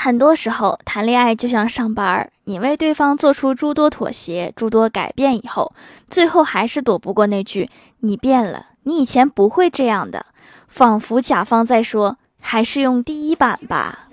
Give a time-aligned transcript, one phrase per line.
[0.00, 5.72] 很多时候谈恋爱就像上班你为对方做出诸多妥协诸多改变以后
[6.08, 10.26] 最后还是躲不过那句你变了你以前不会这样的。
[10.68, 14.07] 仿佛甲方在说还是用第一版吧。